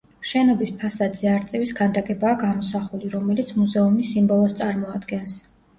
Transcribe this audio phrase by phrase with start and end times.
[0.27, 5.43] შენობის ფასადზე არწივის ქანდაკებაა გამოსახული, რომელიც მუზეუმის სიმბოლოს წარმოადგენს.